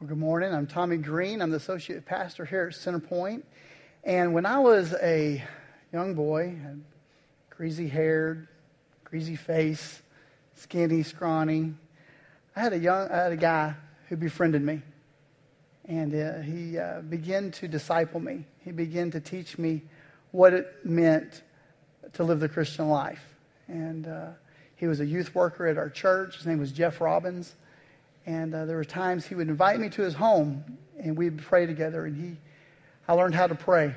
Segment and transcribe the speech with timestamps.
[0.00, 0.54] Well, good morning.
[0.54, 1.42] I'm Tommy Green.
[1.42, 3.42] I'm the associate pastor here at Centerpoint.
[4.04, 5.42] And when I was a
[5.92, 6.54] young boy,
[7.50, 8.46] greasy haired,
[9.02, 10.00] greasy face,
[10.54, 11.74] skinny, scrawny,
[12.54, 13.74] I had a young, I had a guy
[14.08, 14.82] who befriended me.
[15.86, 18.46] And uh, he uh, began to disciple me.
[18.64, 19.82] He began to teach me
[20.30, 21.42] what it meant
[22.12, 23.34] to live the Christian life.
[23.66, 24.28] And uh,
[24.76, 26.36] he was a youth worker at our church.
[26.36, 27.56] His name was Jeff Robbins.
[28.28, 30.62] And uh, there were times he would invite me to his home,
[30.98, 32.04] and we'd pray together.
[32.04, 32.36] And he,
[33.08, 33.94] I learned how to pray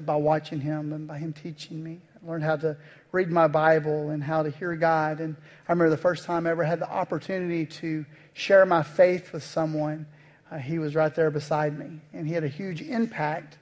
[0.00, 2.00] by watching him and by him teaching me.
[2.20, 2.76] I learned how to
[3.12, 5.20] read my Bible and how to hear God.
[5.20, 5.36] And
[5.68, 9.44] I remember the first time I ever had the opportunity to share my faith with
[9.44, 10.06] someone,
[10.50, 12.00] uh, he was right there beside me.
[12.12, 13.58] And he had a huge impact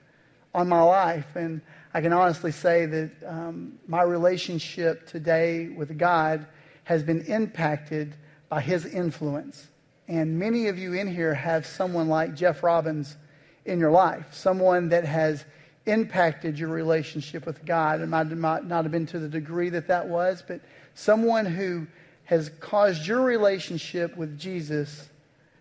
[0.55, 1.37] on my life.
[1.37, 1.61] And
[1.93, 6.47] I can honestly say that um, my relationship today with God
[6.85, 8.15] has been impacted
[8.53, 9.67] by his influence.
[10.09, 13.17] And many of you in here have someone like Jeff Robbins
[13.65, 15.47] in your life, someone that has
[15.87, 18.03] impacted your relationship with God.
[18.03, 20.61] It might, not have been to the degree that that was, but
[20.95, 21.87] someone who
[22.25, 25.09] has caused your relationship with Jesus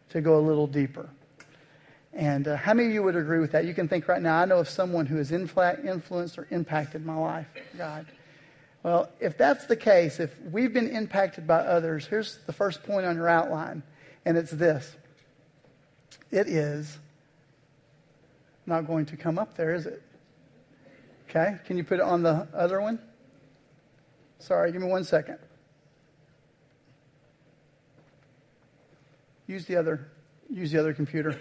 [0.09, 1.09] to go a little deeper.
[2.12, 3.64] And uh, how many of you would agree with that?
[3.64, 7.16] You can think right now, I know of someone who has influenced or impacted my
[7.16, 7.47] life,
[7.78, 8.06] God.
[8.84, 13.06] Well, if that's the case, if we've been impacted by others, here's the first point
[13.06, 13.84] on your outline,
[14.26, 14.96] and it's this
[16.32, 16.98] it is
[18.66, 20.02] not going to come up there, is it?
[21.30, 23.00] Okay, can you put it on the other one?
[24.40, 25.38] Sorry, give me one second.
[29.48, 30.08] Use the other,
[30.50, 31.40] use the other computer.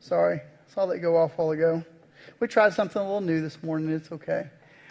[0.00, 1.84] Sorry, saw that go off while ago.
[2.38, 3.90] We tried something a little new this morning.
[3.90, 4.48] It's okay.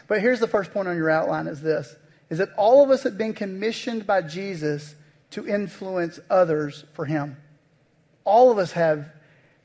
[0.09, 1.95] But here's the first point on your outline is this,
[2.29, 4.95] is that all of us have been commissioned by Jesus
[5.31, 7.37] to influence others for him.
[8.25, 9.11] All of us have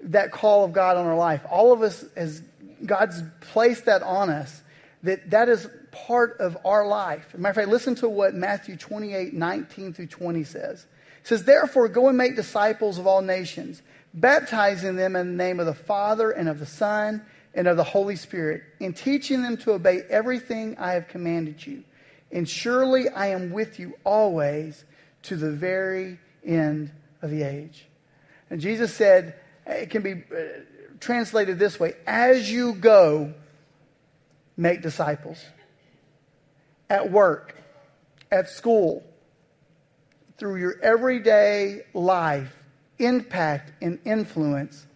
[0.03, 1.41] that call of God on our life.
[1.51, 2.43] All of us, as
[2.85, 4.63] God's placed that on us,
[5.03, 7.25] that that is part of our life.
[7.31, 10.87] As a matter of fact, listen to what Matthew 28, 19 through 20 says.
[11.23, 13.81] It says, Therefore, go and make disciples of all nations,
[14.13, 17.25] baptizing them in the name of the Father and of the Son
[17.55, 21.85] and of the Holy Spirit, in teaching them to obey everything I have commanded you.
[22.33, 24.85] And surely I am with you always
[25.23, 26.91] to the very end
[27.23, 27.87] of the age.
[28.51, 30.43] And Jesus said, it can be uh,
[31.01, 33.33] translated this way as you go,
[34.57, 35.43] make disciples.
[36.91, 37.57] At work,
[38.31, 39.05] at school,
[40.37, 42.55] through your everyday life,
[42.99, 44.87] impact and influence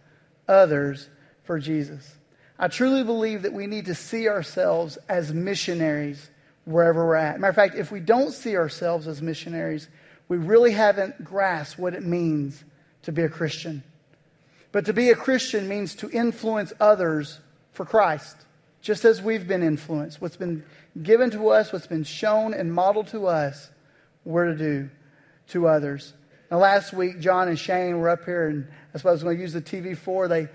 [0.47, 1.09] others
[1.43, 2.15] for Jesus.
[2.59, 6.29] I truly believe that we need to see ourselves as missionaries
[6.65, 7.39] wherever we're at.
[7.39, 9.87] Matter of fact, if we don't see ourselves as missionaries,
[10.27, 12.63] we really haven't grasped what it means
[13.03, 13.81] to be a Christian.
[14.73, 17.39] But to be a Christian means to influence others
[17.71, 18.35] for Christ,
[18.81, 20.21] just as we've been influenced.
[20.21, 20.63] What's been
[21.01, 23.69] given to us, what's been shown and modeled to us,
[24.25, 24.89] we're to do
[25.49, 26.13] to others.
[26.51, 29.37] Now, last week, John and Shane were up here, and I suppose I was going
[29.37, 30.27] to use the TV for.
[30.27, 30.49] They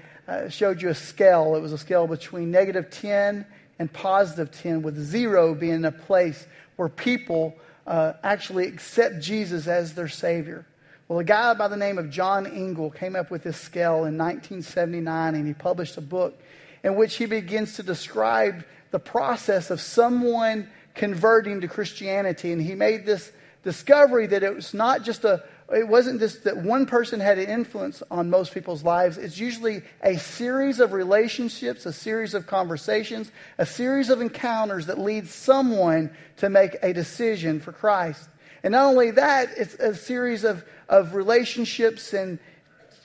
[0.48, 1.54] showed you a scale.
[1.56, 3.46] It was a scale between negative 10
[3.78, 6.46] and positive 10, with zero being a place
[6.76, 10.64] where people uh, actually accept Jesus as their Savior.
[11.08, 14.16] Well, a guy by the name of John Engel came up with this scale in
[14.16, 16.40] 1979, and he published a book
[16.82, 22.52] in which he begins to describe the process of someone converting to Christianity.
[22.52, 23.32] And he made this
[23.64, 25.42] discovery that it was not just a,
[25.72, 29.16] it wasn't just that one person had an influence on most people's lives.
[29.16, 34.98] It's usually a series of relationships, a series of conversations, a series of encounters that
[34.98, 38.28] lead someone to make a decision for Christ.
[38.62, 42.38] And not only that, it's a series of, of relationships and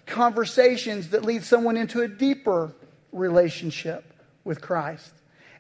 [0.06, 2.74] conversations that lead someone into a deeper
[3.14, 5.12] relationship with Christ.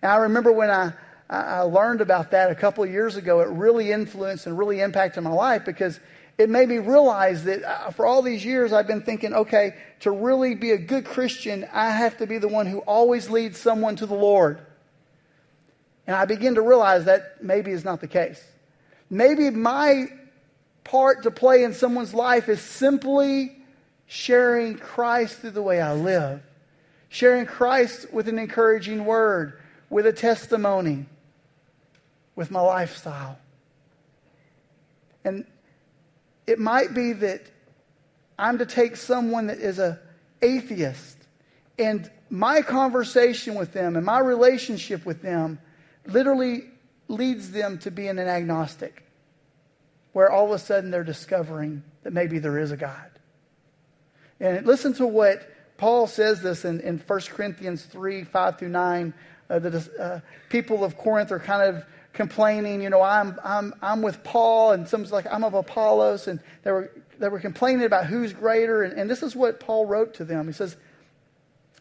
[0.01, 0.93] And I remember when I,
[1.29, 5.23] I learned about that a couple of years ago, it really influenced and really impacted
[5.23, 5.99] my life because
[6.39, 10.09] it made me realize that uh, for all these years I've been thinking, okay, to
[10.09, 13.97] really be a good Christian, I have to be the one who always leads someone
[13.97, 14.61] to the Lord.
[16.07, 18.41] And I begin to realize that maybe is not the case.
[19.09, 20.05] Maybe my
[20.85, 23.57] part to play in someone's life is simply
[24.07, 26.41] sharing Christ through the way I live,
[27.09, 29.59] sharing Christ with an encouraging word,
[29.89, 31.05] with a testimony,
[32.37, 33.37] with my lifestyle.
[35.25, 35.45] And
[36.49, 37.41] it might be that
[38.37, 39.99] I'm to take someone that is a
[40.41, 41.17] atheist
[41.77, 45.59] and my conversation with them and my relationship with them
[46.07, 46.63] literally
[47.07, 49.03] leads them to being an agnostic,
[50.13, 53.11] where all of a sudden they're discovering that maybe there is a God.
[54.39, 55.47] And listen to what
[55.77, 59.13] Paul says this in, in 1 Corinthians 3 5 through 9.
[59.49, 60.19] Uh, the uh,
[60.49, 64.87] people of Corinth are kind of complaining, you know, I'm, I'm, I'm with Paul, and
[64.87, 68.83] someone's like, I'm of Apollos, and they were, they were complaining about who's greater.
[68.83, 70.47] And, and this is what Paul wrote to them.
[70.47, 70.75] He says,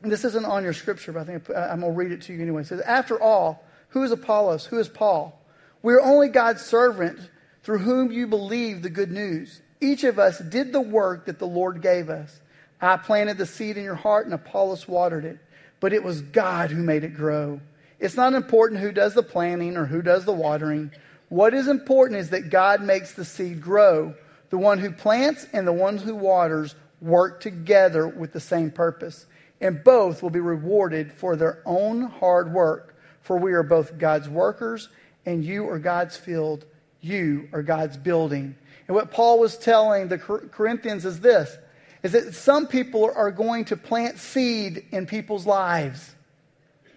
[0.03, 2.41] this isn't on your scripture, but I think I'm going to read it to you
[2.41, 2.63] anyway.
[2.63, 4.67] He says, After all, who is Apollos?
[4.67, 5.41] Who is Paul?
[5.83, 7.19] We are only God's servant
[7.63, 9.61] through whom you believe the good news.
[9.81, 12.41] Each of us did the work that the Lord gave us.
[12.81, 15.39] I planted the seed in your heart, and Apollos watered it,
[15.81, 17.61] but it was God who made it grow.
[18.01, 20.93] It's not important who does the planting or who does the watering.
[21.29, 24.15] What is important is that God makes the seed grow.
[24.51, 29.27] The one who plants and the one who waters work together with the same purpose,
[29.61, 32.97] and both will be rewarded for their own hard work.
[33.23, 34.89] For we are both God's workers,
[35.27, 36.65] and you are God's field,
[37.01, 38.57] you are God's building.
[38.87, 41.57] And what Paul was telling the Corinthians is this
[42.03, 46.15] is that some people are going to plant seed in people's lives.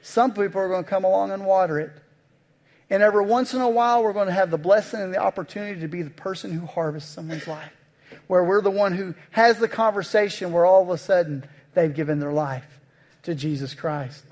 [0.01, 1.92] Some people are going to come along and water it.
[2.89, 5.80] And every once in a while, we're going to have the blessing and the opportunity
[5.81, 7.71] to be the person who harvests someone's life.
[8.27, 12.19] Where we're the one who has the conversation where all of a sudden they've given
[12.19, 12.80] their life
[13.24, 14.25] to Jesus Christ.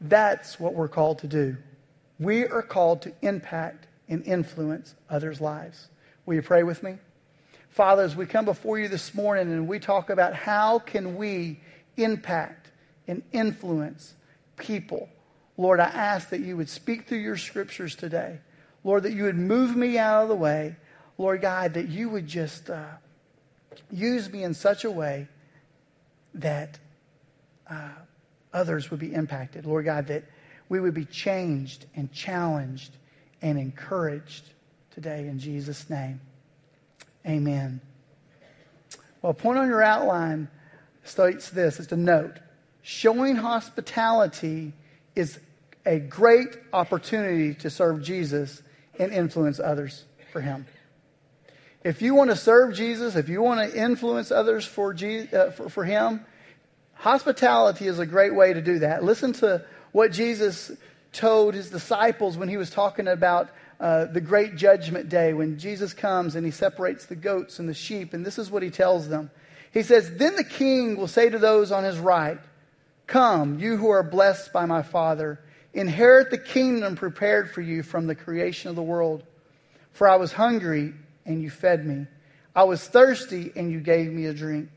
[0.00, 1.56] That's what we're called to do.
[2.18, 5.88] We are called to impact and influence others' lives.
[6.26, 6.96] Will you pray with me?
[7.70, 11.60] Father, as we come before you this morning and we talk about how can we
[11.96, 12.57] impact
[13.08, 14.14] and influence
[14.56, 15.08] people,
[15.56, 18.38] Lord, I ask that you would speak through your scriptures today.
[18.84, 20.76] Lord, that you would move me out of the way.
[21.18, 22.84] Lord God, that you would just uh,
[23.90, 25.26] use me in such a way
[26.34, 26.78] that
[27.68, 27.88] uh,
[28.52, 29.66] others would be impacted.
[29.66, 30.24] Lord God, that
[30.68, 32.92] we would be changed and challenged
[33.42, 34.50] and encouraged
[34.90, 36.20] today in Jesus' name.
[37.26, 37.80] Amen.
[39.22, 40.48] Well, point on your outline
[41.04, 42.38] states this it's a note.
[42.90, 44.72] Showing hospitality
[45.14, 45.38] is
[45.84, 48.62] a great opportunity to serve Jesus
[48.98, 50.64] and influence others for Him.
[51.84, 55.50] If you want to serve Jesus, if you want to influence others for, Jesus, uh,
[55.50, 56.24] for, for Him,
[56.94, 59.04] hospitality is a great way to do that.
[59.04, 60.72] Listen to what Jesus
[61.12, 65.92] told His disciples when He was talking about uh, the great judgment day when Jesus
[65.92, 68.14] comes and he separates the goats and the sheep.
[68.14, 69.30] And this is what he tells them.
[69.74, 72.38] He says, Then the king will say to those on his right,
[73.08, 75.40] Come, you who are blessed by my Father,
[75.72, 79.24] inherit the kingdom prepared for you from the creation of the world.
[79.92, 80.92] For I was hungry,
[81.24, 82.06] and you fed me.
[82.54, 84.68] I was thirsty, and you gave me a drink.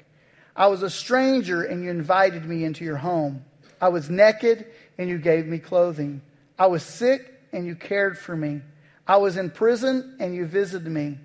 [0.55, 3.43] I was a stranger, and you invited me into your home.
[3.81, 4.65] I was naked,
[4.97, 6.21] and you gave me clothing.
[6.57, 8.61] I was sick, and you cared for me.
[9.05, 11.17] I was in prison, and you visited me.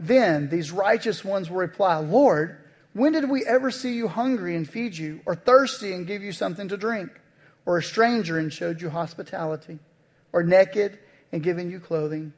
[0.00, 2.56] Then these righteous ones will reply, Lord,
[2.92, 6.32] when did we ever see you hungry and feed you, or thirsty and give you
[6.32, 7.10] something to drink,
[7.64, 9.78] or a stranger and showed you hospitality,
[10.32, 10.98] or naked
[11.32, 12.32] and given you clothing?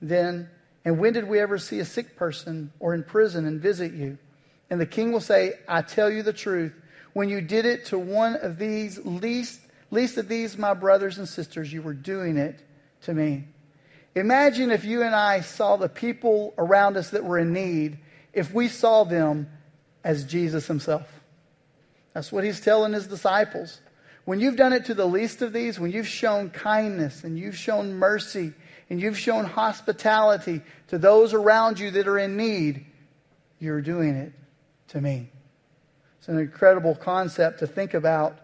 [0.00, 0.48] Then,
[0.84, 4.18] and when did we ever see a sick person or in prison and visit you?
[4.70, 6.72] And the king will say, I tell you the truth.
[7.12, 9.60] When you did it to one of these least,
[9.90, 12.60] least of these, my brothers and sisters, you were doing it
[13.02, 13.44] to me.
[14.14, 17.98] Imagine if you and I saw the people around us that were in need,
[18.32, 19.50] if we saw them
[20.08, 21.06] as Jesus himself.
[22.14, 23.82] That's what he's telling his disciples.
[24.24, 27.58] When you've done it to the least of these, when you've shown kindness and you've
[27.58, 28.54] shown mercy
[28.88, 32.86] and you've shown hospitality to those around you that are in need,
[33.58, 34.32] you're doing it
[34.88, 35.28] to me.
[36.18, 38.38] It's an incredible concept to think about.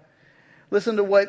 [0.70, 1.28] Listen to what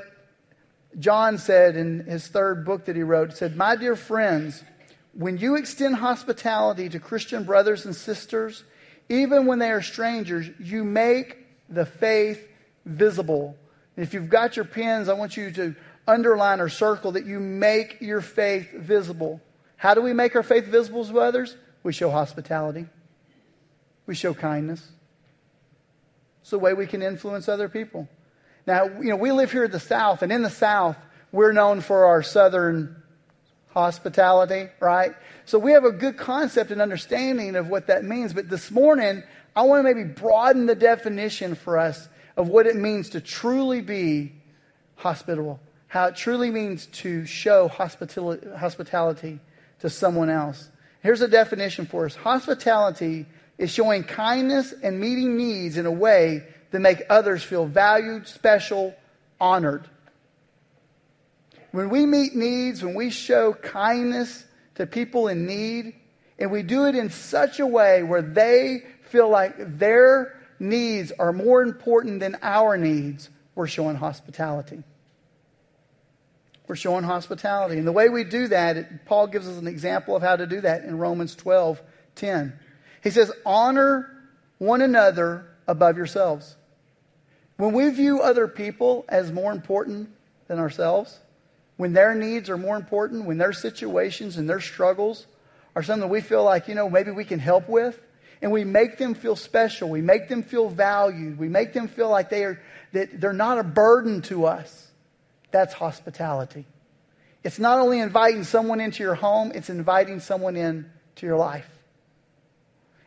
[1.00, 3.30] John said in his third book that he wrote.
[3.30, 4.65] He said, My dear friends,
[5.13, 8.65] when you extend hospitality to Christian brothers and sisters,
[9.10, 11.38] even when they are strangers, you make
[11.70, 12.48] the faith
[12.86, 13.56] visible.
[13.98, 15.76] If you've got your pens, I want you to
[16.08, 19.42] underline or circle that you make your faith visible.
[19.78, 21.56] How do we make our faith visible to others?
[21.84, 22.88] We show hospitality,
[24.06, 24.88] we show kindness.
[26.42, 28.08] It's the way we can influence other people.
[28.68, 30.96] Now, you know, we live here in the South, and in the South,
[31.32, 33.02] we're known for our Southern
[33.70, 35.16] hospitality, right?
[35.46, 38.34] So we have a good concept and understanding of what that means.
[38.34, 39.24] But this morning,
[39.56, 43.82] I want to maybe broaden the definition for us of what it means to truly
[43.82, 44.34] be
[44.96, 49.40] hospitable, how it truly means to show hospitality,
[49.80, 50.70] to someone else.
[51.02, 56.44] Here's a definition for us hospitality is showing kindness and meeting needs in a way
[56.72, 58.96] that make others feel valued, special,
[59.40, 59.88] honored.
[61.72, 65.96] When we meet needs, when we show kindness to people in need,
[66.38, 71.34] and we do it in such a way where they feel like their needs are
[71.34, 74.84] more important than our needs, we're showing hospitality.
[76.67, 77.77] We're showing hospitality.
[77.77, 80.48] And the way we do that, it, Paul gives us an example of how to
[80.48, 81.82] do that in Romans 12
[82.15, 82.60] 10.
[83.03, 84.10] He says, Honor
[84.58, 86.55] one another above yourselves.
[87.58, 90.10] When we view other people as more important
[90.48, 91.20] than ourselves,
[91.77, 95.27] when their needs are more important, when their situations and their struggles
[95.75, 98.00] are something we feel like, you know, maybe we can help with,
[98.41, 102.10] and we make them feel special, we make them feel valued, we make them feel
[102.10, 102.62] like they are
[102.94, 104.88] that they're not a burden to us.
[105.51, 106.65] That's hospitality.
[107.44, 110.88] It's not only inviting someone into your home, it's inviting someone into
[111.22, 111.67] your life.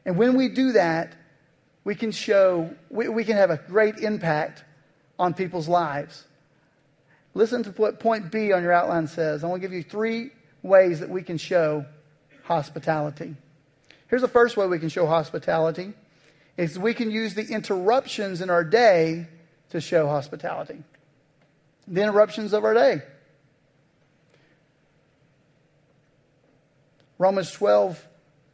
[0.04, 1.14] And when we do that,
[1.84, 4.62] we can show, we, we can have a great impact
[5.18, 6.24] on people's lives.
[7.34, 9.44] Listen to what point B on your outline says.
[9.44, 10.30] I want to give you three
[10.62, 11.86] ways that we can show
[12.44, 13.36] hospitality.
[14.08, 15.92] Here's the first way we can show hospitality
[16.56, 19.28] is we can use the interruptions in our day
[19.70, 20.82] to show hospitality.
[21.86, 23.02] The interruptions of our day.
[27.18, 28.06] Romans 12,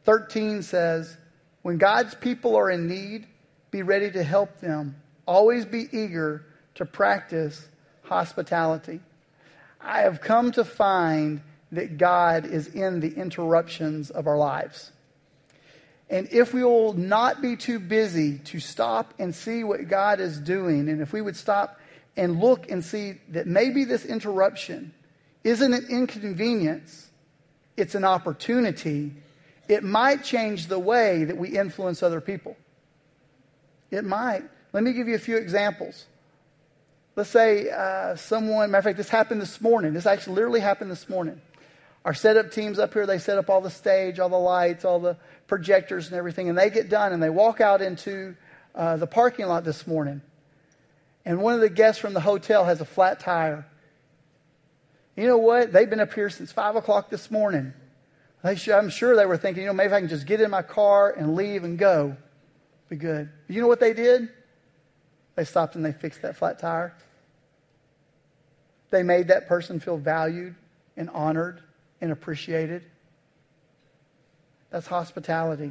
[0.03, 1.17] 13 says,
[1.61, 3.27] When God's people are in need,
[3.71, 4.95] be ready to help them.
[5.27, 7.67] Always be eager to practice
[8.07, 8.99] hospitality.
[9.81, 14.91] I have come to find that God is in the interruptions of our lives.
[16.09, 20.39] And if we will not be too busy to stop and see what God is
[20.39, 21.79] doing, and if we would stop
[22.15, 24.93] and look and see that maybe this interruption
[25.43, 27.09] isn't an inconvenience,
[27.75, 29.13] it's an opportunity,
[29.67, 32.55] it might change the way that we influence other people.
[33.89, 34.43] It might.
[34.73, 36.05] Let me give you a few examples.
[37.15, 39.93] Let's say uh, someone, matter of fact, this happened this morning.
[39.93, 41.41] This actually literally happened this morning.
[42.03, 44.99] Our setup teams up here, they set up all the stage, all the lights, all
[44.99, 45.17] the
[45.47, 48.35] projectors and everything, and they get done and they walk out into
[48.75, 50.21] uh, the parking lot this morning.
[51.23, 53.65] And one of the guests from the hotel has a flat tire.
[55.15, 55.71] You know what?
[55.71, 57.73] They've been up here since 5 o'clock this morning.
[58.43, 61.09] I'm sure they were thinking, you know, maybe I can just get in my car
[61.09, 62.17] and leave and go.
[62.89, 63.29] Be good.
[63.47, 64.29] You know what they did?
[65.35, 66.93] They stopped and they fixed that flat tire.
[68.89, 70.55] They made that person feel valued
[70.95, 71.61] and honored
[72.01, 72.83] and appreciated.
[74.69, 75.65] That's hospitality.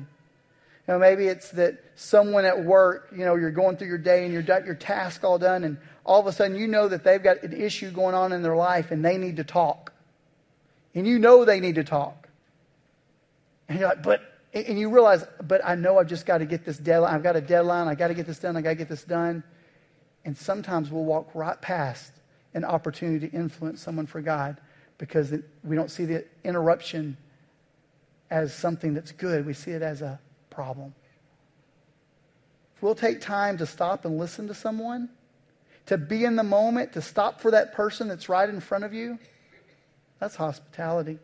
[0.86, 4.24] You know, maybe it's that someone at work, you know, you're going through your day
[4.24, 7.04] and you're got your task all done, and all of a sudden you know that
[7.04, 9.92] they've got an issue going on in their life and they need to talk.
[10.94, 12.28] And you know they need to talk.
[13.68, 14.20] And you're like, but,
[14.52, 17.14] and you realize, but I know I've just got to get this deadline.
[17.14, 17.88] I've got a deadline.
[17.88, 18.56] I got to get this done.
[18.56, 19.42] I got to get this done.
[20.24, 22.12] And sometimes we'll walk right past
[22.54, 24.58] an opportunity to influence someone for God
[24.98, 27.16] because we don't see the interruption
[28.30, 29.44] as something that's good.
[29.44, 30.18] We see it as a
[30.50, 30.94] problem.
[32.76, 35.10] If we'll take time to stop and listen to someone,
[35.86, 38.94] to be in the moment, to stop for that person that's right in front of
[38.94, 39.18] you,
[40.18, 41.18] that's hospitality.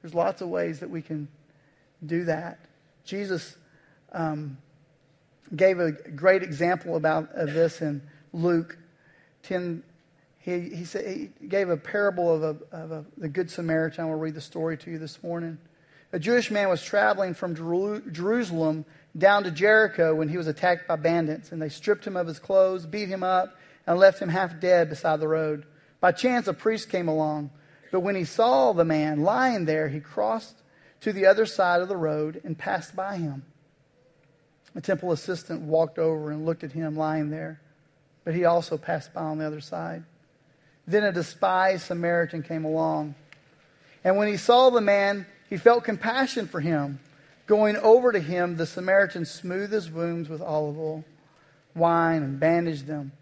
[0.00, 1.28] There's lots of ways that we can
[2.04, 2.60] do that.
[3.04, 3.56] Jesus
[4.12, 4.56] um,
[5.54, 8.02] gave a great example about of this in
[8.32, 8.78] Luke
[9.42, 9.82] 10,
[10.38, 14.04] he, he, said, he gave a parable of, a, of a, the Good Samaritan.
[14.04, 15.58] I will read the story to you this morning.
[16.12, 18.84] A Jewish man was traveling from Jerusalem
[19.16, 22.38] down to Jericho when he was attacked by bandits, and they stripped him of his
[22.38, 25.66] clothes, beat him up, and left him half dead beside the road.
[26.00, 27.50] By chance, a priest came along,
[27.92, 30.56] but when he saw the man lying there, he crossed
[31.00, 33.44] to the other side of the road and passed by him.
[34.74, 37.60] A temple assistant walked over and looked at him lying there,
[38.24, 40.04] but he also passed by on the other side.
[40.86, 43.14] Then a despised Samaritan came along.
[44.04, 47.00] And when he saw the man, he felt compassion for him.
[47.46, 51.04] Going over to him, the Samaritan smoothed his wounds with olive oil,
[51.74, 53.12] wine, and bandaged them.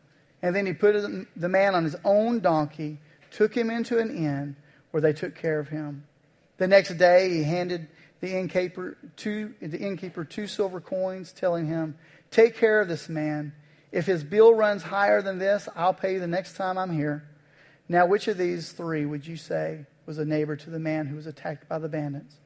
[0.43, 0.95] And then he put
[1.37, 2.99] the man on his own donkey,
[3.31, 4.57] took him into an inn
[4.91, 6.05] where they took care of him.
[6.59, 7.89] The next day, he handed
[8.21, 11.97] the innkeeper two, the innkeeper two silver coins, telling him,
[12.31, 13.53] Take care of this man.
[13.91, 17.29] If his bill runs higher than this, I'll pay you the next time I'm here.
[17.89, 21.17] Now, which of these three would you say was a neighbor to the man who
[21.17, 22.37] was attacked by the bandits?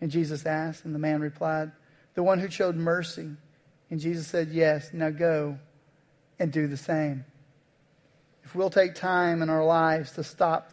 [0.00, 1.72] And Jesus asked, and the man replied,
[2.14, 3.30] The one who showed mercy.
[3.90, 5.58] And Jesus said, Yes, now go
[6.38, 7.24] and do the same.
[8.44, 10.72] If we'll take time in our lives to stop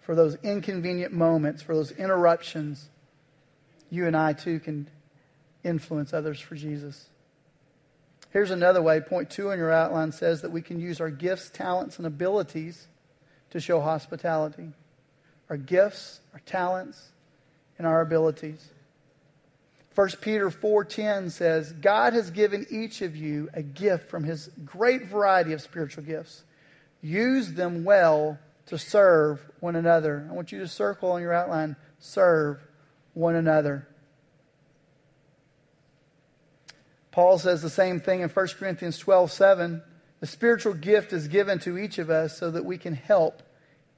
[0.00, 2.88] for those inconvenient moments, for those interruptions,
[3.94, 4.88] you and I too can
[5.62, 7.08] influence others for Jesus.
[8.30, 9.00] Here's another way.
[9.00, 12.88] Point two in your outline says that we can use our gifts, talents, and abilities
[13.50, 14.72] to show hospitality
[15.48, 17.10] our gifts, our talents,
[17.78, 18.70] and our abilities.
[19.94, 25.06] 1 Peter 4:10 says, "God has given each of you a gift from his great
[25.06, 26.42] variety of spiritual gifts.
[27.00, 31.76] Use them well to serve one another." I want you to circle on your outline,
[32.00, 32.66] serve
[33.14, 33.88] one another.
[37.10, 39.82] Paul says the same thing in 1 Corinthians 12:7.
[40.20, 43.42] The spiritual gift is given to each of us so that we can help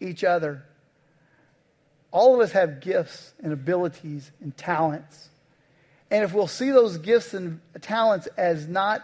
[0.01, 0.65] each other.
[2.11, 5.31] All of us have gifts and abilities and talents.
[6.11, 9.03] And if we'll see those gifts and talents as not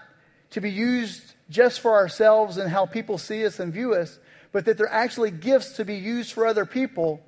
[0.51, 4.19] to be used just for ourselves and how people see us and view us,
[4.53, 7.21] but that they're actually gifts to be used for other people,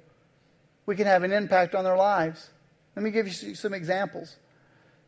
[0.86, 2.50] we can have an impact on their lives.
[2.96, 4.36] Let me give you some examples.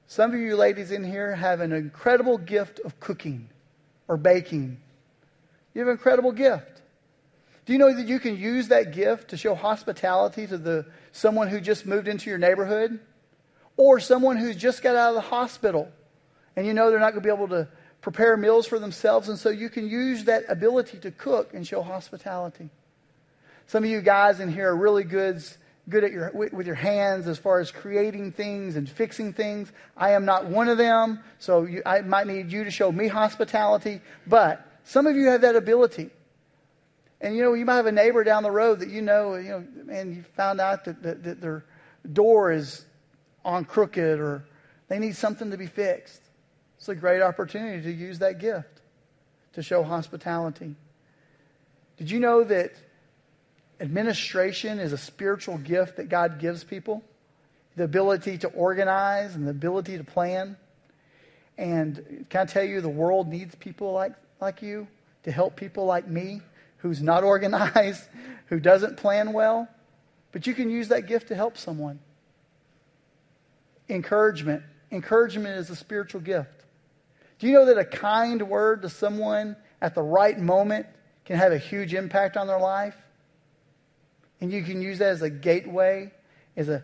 [0.07, 3.49] Some of you ladies in here have an incredible gift of cooking
[4.09, 4.79] or baking.
[5.75, 6.83] You have an incredible gift.
[7.65, 11.49] Do you know that you can use that gift to show hospitality to the, someone
[11.49, 13.01] who just moved into your neighborhood?
[13.77, 15.89] or someone who's just got out of the hospital
[16.57, 17.69] and you know they're not going to be able to
[18.01, 21.83] prepare meals for themselves, and so you can use that ability to cook and show
[21.83, 22.71] hospitality.
[23.67, 25.43] Some of you guys in here are really good,
[25.89, 29.71] good at your, with your hands as far as creating things and fixing things.
[29.97, 33.09] I am not one of them, so you, I might need you to show me
[33.09, 36.11] hospitality, but some of you have that ability.
[37.21, 39.49] And you know, you might have a neighbor down the road that you know, you
[39.49, 41.65] know, and you found out that, that, that their
[42.13, 42.85] door is
[43.45, 44.45] on crooked or
[44.89, 46.21] they need something to be fixed.
[46.79, 48.81] It's a great opportunity to use that gift
[49.55, 50.75] to show hospitality.
[51.97, 52.73] Did you know that
[53.81, 57.03] administration is a spiritual gift that God gives people?
[57.77, 60.57] The ability to organize and the ability to plan.
[61.59, 64.89] And can I tell you, the world needs people like, like you
[65.25, 66.41] to help people like me
[66.79, 68.05] who's not organized,
[68.47, 69.69] who doesn't plan well.
[70.33, 72.01] But you can use that gift to help someone
[73.89, 74.63] encouragement.
[74.91, 76.65] Encouragement is a spiritual gift.
[77.39, 80.87] Do you know that a kind word to someone at the right moment
[81.25, 82.97] can have a huge impact on their life?
[84.41, 86.13] And you can use that as a gateway,
[86.57, 86.83] as an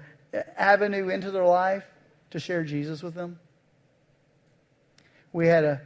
[0.57, 1.85] avenue into their life
[2.31, 3.39] to share Jesus with them.
[5.33, 5.81] We had a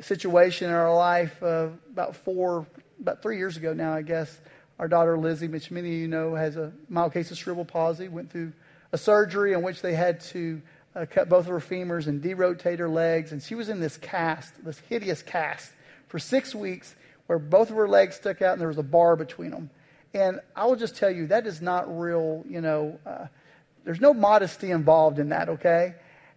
[0.00, 2.66] situation in our life uh, about four,
[3.00, 4.40] about three years ago now, I guess.
[4.78, 8.08] Our daughter Lizzie, which many of you know, has a mild case of cerebral palsy,
[8.08, 8.52] went through
[8.92, 10.60] a surgery in which they had to
[10.96, 13.32] uh, cut both of her femurs and derotate her legs.
[13.32, 15.72] And she was in this cast, this hideous cast,
[16.08, 16.94] for six weeks
[17.26, 19.70] where both of her legs stuck out and there was a bar between them.
[20.14, 23.26] And I will just tell you, that is not real, you know, uh,
[23.84, 25.94] there's no modesty involved in that, okay?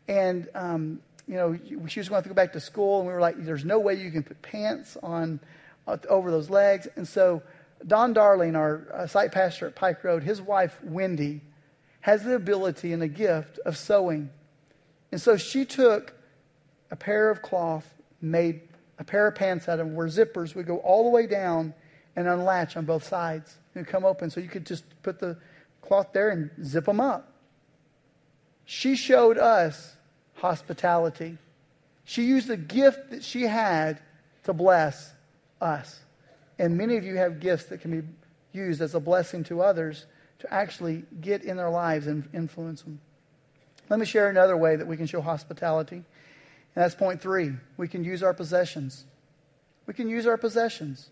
[0.07, 3.13] And, um, you know, she was going to, to go back to school, and we
[3.13, 5.39] were like, there's no way you can put pants on
[5.87, 6.87] uh, over those legs.
[6.95, 7.43] And so
[7.85, 11.41] Don Darling, our uh, site pastor at Pike Road, his wife, Wendy,
[12.01, 14.31] has the ability and the gift of sewing.
[15.11, 16.15] And so she took
[16.89, 17.87] a pair of cloth,
[18.21, 18.61] made
[18.97, 21.75] a pair of pants out of them where zippers would go all the way down
[22.15, 24.29] and unlatch on both sides come open.
[24.29, 25.37] So you could just put the
[25.81, 27.31] cloth there and zip them up.
[28.65, 29.95] She showed us
[30.35, 31.37] hospitality.
[32.03, 33.99] She used the gift that she had
[34.43, 35.13] to bless
[35.61, 35.99] us.
[36.59, 38.07] And many of you have gifts that can be
[38.53, 40.05] used as a blessing to others
[40.39, 42.99] to actually get in their lives and influence them.
[43.89, 45.95] Let me share another way that we can show hospitality.
[45.95, 46.05] And
[46.75, 47.53] that's point three.
[47.77, 49.05] We can use our possessions.
[49.85, 51.09] We can use our possessions.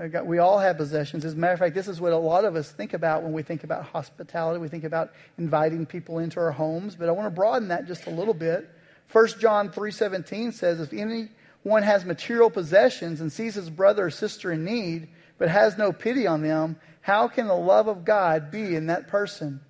[0.00, 1.24] Uh, we all have possessions.
[1.24, 3.32] As a matter of fact, this is what a lot of us think about when
[3.32, 4.58] we think about hospitality.
[4.58, 8.06] We think about inviting people into our homes, but I want to broaden that just
[8.06, 8.70] a little bit.
[9.12, 14.52] 1 John 3:17 says, "If anyone has material possessions and sees his brother or sister
[14.52, 18.74] in need, but has no pity on them, how can the love of God be
[18.74, 19.60] in that person?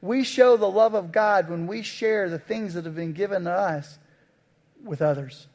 [0.00, 3.44] We show the love of God when we share the things that have been given
[3.44, 3.98] to us
[4.84, 5.46] with others.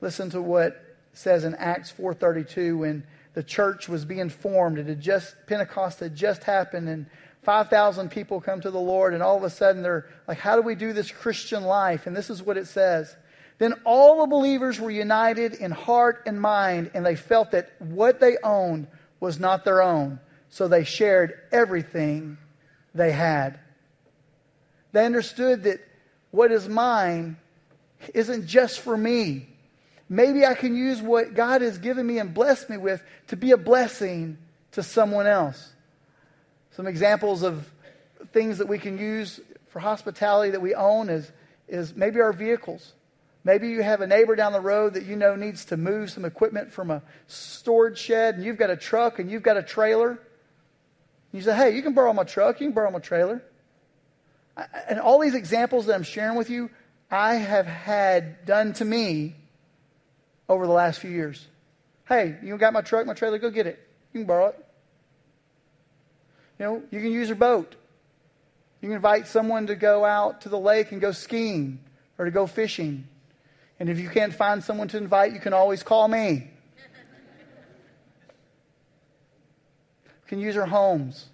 [0.00, 0.85] Listen to what
[1.18, 4.78] says in Acts 4:32 when the church was being formed.
[4.78, 7.06] It had just Pentecost had just happened and
[7.42, 10.62] 5,000 people come to the Lord and all of a sudden they're like how do
[10.62, 12.06] we do this Christian life?
[12.06, 13.16] And this is what it says.
[13.58, 18.20] Then all the believers were united in heart and mind, and they felt that what
[18.20, 18.86] they owned
[19.18, 20.20] was not their own.
[20.50, 22.36] So they shared everything
[22.94, 23.58] they had.
[24.92, 25.80] They understood that
[26.30, 27.36] what is mine
[28.14, 29.48] isn't just for me.
[30.08, 33.50] Maybe I can use what God has given me and blessed me with to be
[33.50, 34.38] a blessing
[34.72, 35.72] to someone else.
[36.72, 37.68] Some examples of
[38.32, 41.30] things that we can use for hospitality that we own is,
[41.68, 42.92] is maybe our vehicles.
[43.42, 46.24] Maybe you have a neighbor down the road that you know needs to move some
[46.24, 50.18] equipment from a storage shed, and you've got a truck and you've got a trailer.
[51.32, 53.42] You say, hey, you can borrow my truck, you can borrow my trailer.
[54.88, 56.70] And all these examples that I'm sharing with you,
[57.10, 59.36] I have had done to me
[60.48, 61.46] over the last few years.
[62.08, 63.78] Hey, you got my truck, my trailer, go get it.
[64.12, 64.64] You can borrow it.
[66.58, 67.74] You know, you can use your boat.
[68.80, 71.80] You can invite someone to go out to the lake and go skiing
[72.18, 73.08] or to go fishing.
[73.78, 76.50] And if you can't find someone to invite, you can always call me.
[80.26, 81.26] Can use our homes.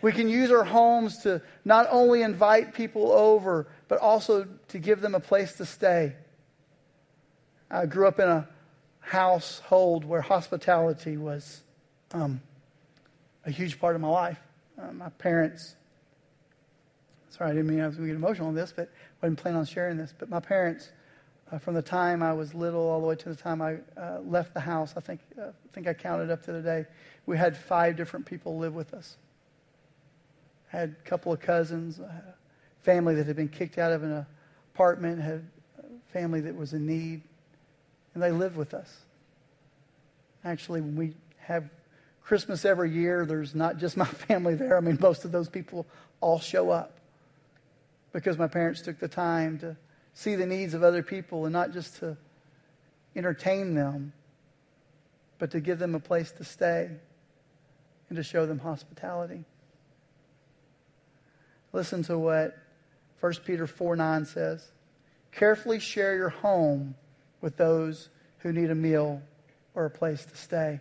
[0.00, 5.02] We can use our homes to not only invite people over, but also to give
[5.02, 6.14] them a place to stay.
[7.70, 8.48] I grew up in a
[8.98, 11.62] household where hospitality was
[12.12, 12.40] um,
[13.46, 14.40] a huge part of my life.
[14.80, 15.76] Uh, my parents,
[17.30, 19.38] sorry, I didn't mean I was going to get emotional on this, but I wasn't
[19.38, 20.12] planning on sharing this.
[20.18, 20.90] But my parents,
[21.52, 24.20] uh, from the time I was little all the way to the time I uh,
[24.20, 26.86] left the house, I think, uh, I think I counted up to the day,
[27.26, 29.16] we had five different people live with us.
[30.72, 32.34] I had a couple of cousins, a
[32.82, 34.26] family that had been kicked out of an
[34.74, 35.46] apartment, had
[35.78, 37.22] a family that was in need,
[38.14, 38.90] and they live with us.
[40.44, 41.68] Actually, when we have
[42.22, 44.76] Christmas every year, there's not just my family there.
[44.76, 45.86] I mean, most of those people
[46.20, 46.98] all show up
[48.12, 49.76] because my parents took the time to
[50.14, 52.16] see the needs of other people and not just to
[53.14, 54.12] entertain them,
[55.38, 56.90] but to give them a place to stay
[58.08, 59.44] and to show them hospitality.
[61.72, 62.56] Listen to what
[63.20, 64.66] 1 Peter 4 9 says.
[65.32, 66.94] Carefully share your home
[67.40, 69.22] with those who need a meal
[69.74, 70.80] or a place to stay.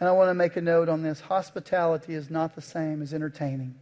[0.00, 3.14] And I want to make a note on this hospitality is not the same as
[3.14, 3.74] entertaining.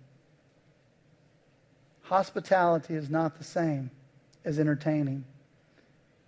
[2.02, 3.90] Hospitality is not the same
[4.44, 5.24] as entertaining.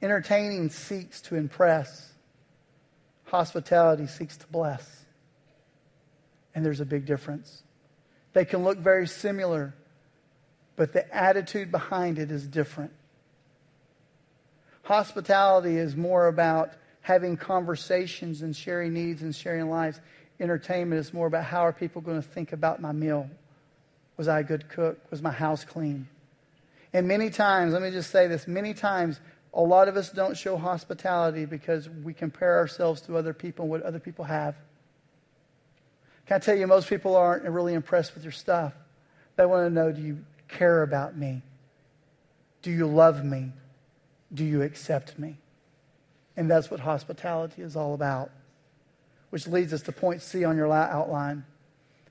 [0.00, 2.12] Entertaining seeks to impress,
[3.24, 5.04] hospitality seeks to bless.
[6.54, 7.62] And there's a big difference.
[8.32, 9.74] They can look very similar,
[10.76, 12.92] but the attitude behind it is different.
[14.84, 20.00] Hospitality is more about having conversations and sharing needs and sharing lives.
[20.38, 23.28] Entertainment is more about how are people going to think about my meal?
[24.16, 24.98] Was I a good cook?
[25.10, 26.06] Was my house clean?
[26.92, 29.20] And many times, let me just say this many times,
[29.54, 33.70] a lot of us don't show hospitality because we compare ourselves to other people and
[33.70, 34.54] what other people have.
[36.26, 38.72] Can I tell you, most people aren't really impressed with your stuff.
[39.36, 41.42] They want to know do you care about me?
[42.62, 43.52] Do you love me?
[44.34, 45.36] Do you accept me?
[46.36, 48.30] And that's what hospitality is all about.
[49.30, 51.44] Which leads us to point C on your outline.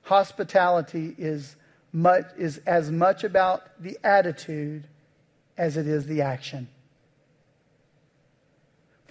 [0.02, 1.56] Hospitality is,
[1.92, 4.86] much, is as much about the attitude
[5.56, 6.68] as it is the action.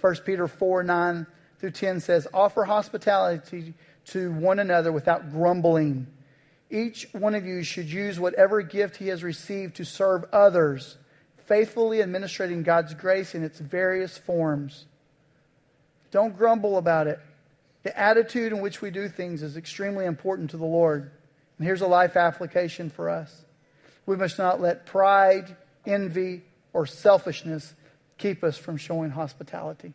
[0.00, 1.26] 1 Peter 4 9
[1.58, 3.74] through 10 says, Offer hospitality
[4.06, 6.06] to one another without grumbling.
[6.70, 10.98] Each one of you should use whatever gift he has received to serve others,
[11.46, 14.86] faithfully administrating God's grace in its various forms.
[16.10, 17.18] Don't grumble about it.
[17.82, 21.10] The attitude in which we do things is extremely important to the Lord.
[21.58, 23.44] And here's a life application for us
[24.06, 27.74] we must not let pride, envy, or selfishness
[28.18, 29.92] keep us from showing hospitality.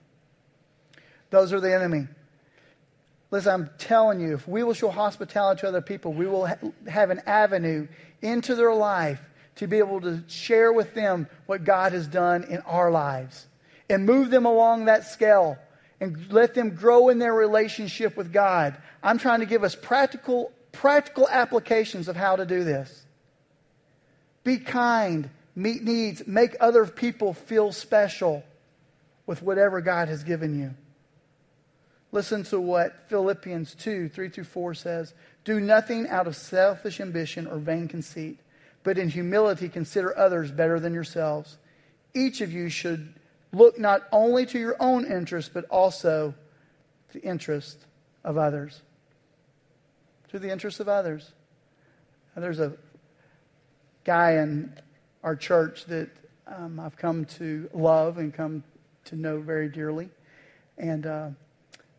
[1.30, 2.08] Those are the enemy.
[3.32, 6.58] Listen, I'm telling you, if we will show hospitality to other people, we will ha-
[6.88, 7.88] have an avenue
[8.22, 9.22] into their life
[9.60, 13.46] to be able to share with them what God has done in our lives
[13.90, 15.58] and move them along that scale
[16.00, 18.78] and let them grow in their relationship with God.
[19.04, 23.06] I'm trying to give us practical, practical applications of how to do this.
[24.46, 28.46] Be kind, meet needs, make other people feel special
[29.26, 30.74] with whatever God has given you.
[32.14, 37.46] Listen to what Philippians 2 3 through 4 says Do nothing out of selfish ambition
[37.46, 38.40] or vain conceit,
[38.84, 41.58] but in humility consider others better than yourselves.
[42.14, 43.14] Each of you should
[43.52, 46.34] look not only to your own interest, but also
[47.14, 47.86] the interest
[48.24, 48.82] of others.
[50.30, 51.32] To the interest of others.
[52.36, 52.74] And there's a
[54.04, 54.74] guy in
[55.24, 56.10] our church that
[56.48, 58.64] um, I've come to love and come
[59.06, 60.10] to know very dearly.
[60.78, 61.30] And uh,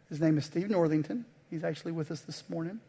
[0.08, 1.24] his name is Steve Northington.
[1.50, 2.80] He's actually with us this morning.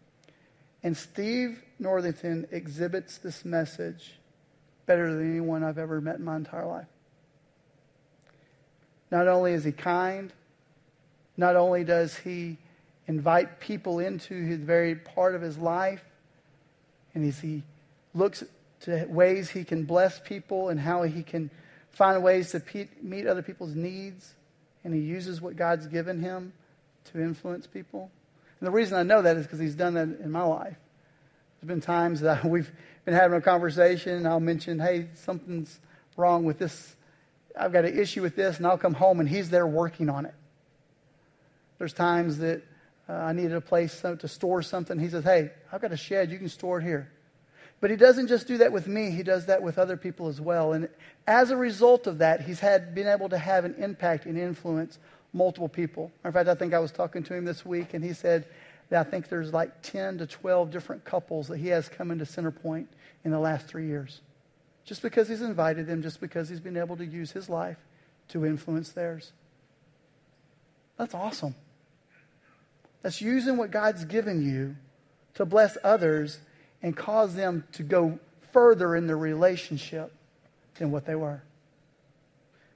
[0.84, 4.14] And Steve Northington exhibits this message
[4.86, 6.88] better than anyone I've ever met in my entire life.
[9.12, 10.34] Not only is he kind,
[11.38, 12.58] not only does he
[13.08, 16.04] invite people into his very part of his life,
[17.14, 17.64] and as he
[18.14, 18.44] looks
[18.82, 21.52] to ways he can bless people and how he can
[21.92, 24.34] find ways to meet other people's needs,
[24.84, 26.54] and he uses what God's given him
[27.12, 28.10] to influence people.
[28.62, 30.78] And the reason I know that is because he's done that in my life.
[31.60, 32.72] There's been times that we've
[33.04, 35.80] been having a conversation, and I'll mention, hey, something's
[36.16, 36.96] wrong with this.
[37.60, 40.28] I've got an issue with this, and I'll come home, and he's there working on
[40.28, 40.36] it.
[41.80, 42.62] There's times that
[43.10, 45.00] uh, I needed a place to store something.
[45.00, 46.32] He says, hey, I've got a shed.
[46.32, 47.12] You can store it here.
[47.80, 50.40] But he doesn't just do that with me, he does that with other people as
[50.40, 50.74] well.
[50.74, 50.88] And
[51.26, 55.00] as a result of that, he's had been able to have an impact and influence
[55.34, 56.12] multiple people.
[56.26, 58.48] In fact, I think I was talking to him this week, and he said
[58.90, 62.26] that I think there's like 10 to 12 different couples that he has come into
[62.26, 62.88] Centerpoint
[63.24, 64.22] in the last three years.
[64.84, 67.78] Just because he's invited them, just because he's been able to use his life
[68.30, 69.32] to influence theirs.
[70.98, 71.56] That's awesome.
[73.02, 74.76] That's using what God's given you
[75.36, 76.40] to bless others
[76.84, 78.20] and cause them to go
[78.52, 80.14] further in their relationship
[80.76, 81.42] than what they were.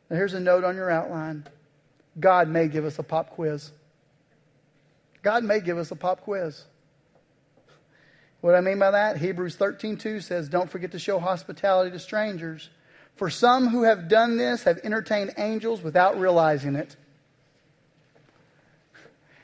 [0.09, 1.45] Now, here's a note on your outline
[2.19, 3.71] God may give us a pop quiz.
[5.21, 6.63] God may give us a pop quiz.
[8.41, 9.17] What I mean by that?
[9.17, 12.69] Hebrews 13:2 says, "Don't forget to show hospitality to strangers,
[13.15, 16.95] for some who have done this have entertained angels without realizing it."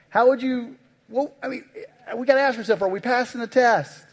[0.10, 0.78] How would you
[1.12, 1.66] well, I mean,
[2.16, 4.06] we got to ask ourselves, are we passing the test?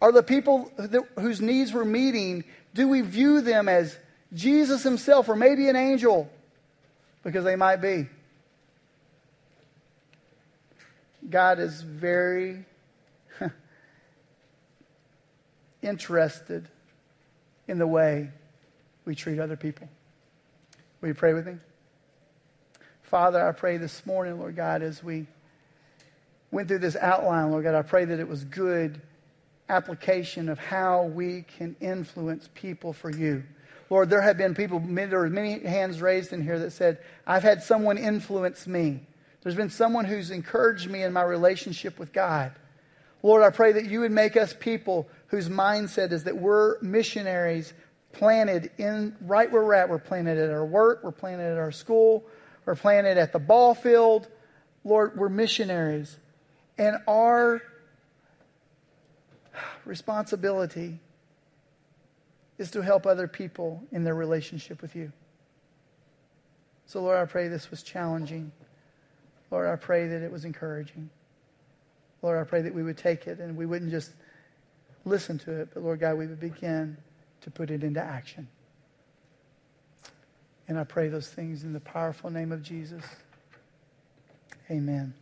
[0.00, 0.72] Are the people
[1.18, 3.96] whose needs we're meeting, do we view them as
[4.32, 6.30] Jesus himself or maybe an angel?
[7.26, 8.06] Because they might be.
[11.28, 12.64] God is very
[15.82, 16.68] interested
[17.66, 18.30] in the way
[19.04, 19.88] we treat other people.
[21.00, 21.56] Will you pray with me?
[23.02, 25.26] Father, I pray this morning, Lord God, as we
[26.52, 29.02] went through this outline, Lord God, I pray that it was good
[29.68, 33.42] application of how we can influence people for you.
[33.88, 37.42] Lord, there have been people, there were many hands raised in here that said, I've
[37.42, 39.00] had someone influence me.
[39.42, 42.52] There's been someone who's encouraged me in my relationship with God.
[43.22, 47.72] Lord, I pray that you would make us people whose mindset is that we're missionaries
[48.12, 49.88] planted in right where we're at.
[49.88, 52.24] We're planted at our work, we're planted at our school,
[52.64, 54.28] we're planted at the ball field.
[54.84, 56.16] Lord, we're missionaries.
[56.78, 57.62] And our
[59.84, 61.00] responsibility
[62.58, 65.12] is to help other people in their relationship with you.
[66.86, 68.52] So, Lord, I pray this was challenging.
[69.50, 71.10] Lord, I pray that it was encouraging.
[72.22, 74.12] Lord, I pray that we would take it and we wouldn't just
[75.04, 76.96] listen to it, but Lord God, we would begin
[77.42, 78.48] to put it into action.
[80.68, 83.04] And I pray those things in the powerful name of Jesus.
[84.70, 85.14] Amen.